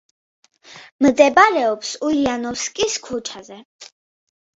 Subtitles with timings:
[1.05, 3.59] მდებარეობს ულიანოვსკის ქუჩაზე.